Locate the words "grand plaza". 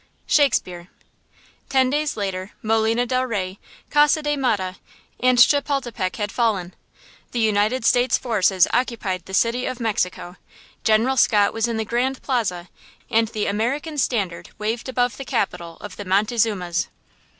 11.85-12.67